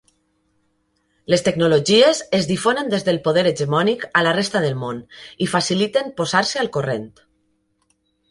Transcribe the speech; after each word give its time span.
Les 1.31 1.43
tecnologies 1.47 2.21
es 2.37 2.47
difonen 2.51 2.89
des 2.93 3.05
del 3.09 3.19
poder 3.27 3.43
hegemònic 3.51 4.07
a 4.21 4.25
la 4.29 4.33
resta 4.39 4.63
del 4.65 4.79
món 4.85 5.01
i 5.47 5.49
faciliten 5.53 6.11
posar-se 6.23 6.63
al 6.63 6.73
corrent. 6.79 7.07